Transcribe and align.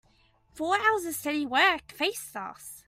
Four 0.55 0.77
hours 0.81 1.05
of 1.05 1.13
steady 1.13 1.45
work 1.45 1.91
faced 1.91 2.35
us. 2.35 2.79